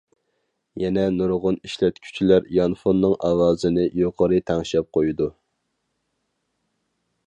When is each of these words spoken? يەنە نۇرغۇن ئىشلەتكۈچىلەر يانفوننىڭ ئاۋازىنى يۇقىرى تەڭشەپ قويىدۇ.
يەنە 0.83 1.03
نۇرغۇن 1.17 1.59
ئىشلەتكۈچىلەر 1.67 2.49
يانفوننىڭ 2.57 3.15
ئاۋازىنى 3.29 3.87
يۇقىرى 4.03 4.43
تەڭشەپ 4.51 4.93
قويىدۇ. 4.99 5.33